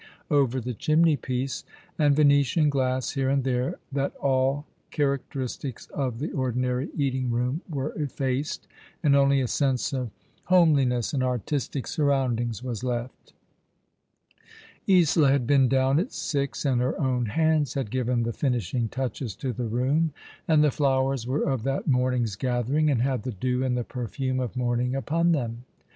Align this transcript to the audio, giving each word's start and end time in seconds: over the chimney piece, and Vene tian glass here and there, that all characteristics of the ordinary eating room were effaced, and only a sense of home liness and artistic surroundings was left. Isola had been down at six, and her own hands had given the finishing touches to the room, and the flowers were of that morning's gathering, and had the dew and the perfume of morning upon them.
over 0.31 0.59
the 0.59 0.73
chimney 0.73 1.15
piece, 1.15 1.63
and 1.99 2.15
Vene 2.15 2.43
tian 2.43 2.71
glass 2.71 3.11
here 3.11 3.29
and 3.29 3.43
there, 3.43 3.77
that 3.91 4.15
all 4.15 4.65
characteristics 4.89 5.85
of 5.93 6.17
the 6.17 6.31
ordinary 6.31 6.89
eating 6.97 7.29
room 7.29 7.61
were 7.69 7.93
effaced, 7.93 8.67
and 9.03 9.15
only 9.15 9.41
a 9.41 9.47
sense 9.47 9.93
of 9.93 10.09
home 10.45 10.75
liness 10.75 11.13
and 11.13 11.21
artistic 11.23 11.85
surroundings 11.85 12.63
was 12.63 12.83
left. 12.83 13.33
Isola 14.89 15.29
had 15.29 15.45
been 15.45 15.67
down 15.67 15.99
at 15.99 16.11
six, 16.13 16.65
and 16.65 16.81
her 16.81 16.99
own 16.99 17.27
hands 17.27 17.75
had 17.75 17.91
given 17.91 18.23
the 18.23 18.33
finishing 18.33 18.89
touches 18.89 19.35
to 19.35 19.53
the 19.53 19.67
room, 19.67 20.13
and 20.47 20.63
the 20.63 20.71
flowers 20.71 21.27
were 21.27 21.47
of 21.47 21.61
that 21.65 21.85
morning's 21.87 22.35
gathering, 22.35 22.89
and 22.89 23.03
had 23.03 23.21
the 23.21 23.31
dew 23.33 23.63
and 23.63 23.77
the 23.77 23.83
perfume 23.83 24.39
of 24.39 24.57
morning 24.57 24.95
upon 24.95 25.31
them. 25.31 25.65